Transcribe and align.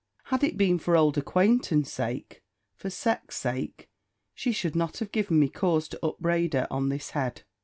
Had 0.23 0.43
it 0.43 0.57
been 0.57 0.79
for 0.79 0.97
old 0.97 1.15
acquaintance 1.19 1.91
sake, 1.93 2.41
for 2.73 2.89
sex 2.89 3.37
sake, 3.37 3.87
she 4.33 4.51
should 4.51 4.75
not 4.75 4.97
have 4.97 5.11
given 5.11 5.37
me 5.37 5.47
cause 5.47 5.87
to 5.89 6.03
upbraid 6.03 6.55
her 6.55 6.65
on 6.71 6.89
this 6.89 7.11
head. 7.11 7.43